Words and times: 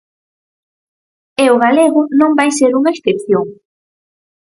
É 1.45 1.47
o 1.55 1.61
galego 1.65 2.01
non 2.19 2.31
vai 2.39 2.49
ser 2.59 2.71
unha 2.79 2.93
excepción. 2.95 3.45